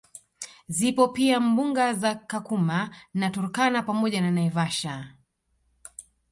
[0.67, 5.05] Zipo pia mbuga za Kakuma na Turkana pamoja na Naivasaha